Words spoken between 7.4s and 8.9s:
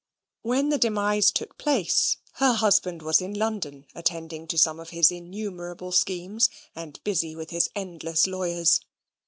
his endless lawyers.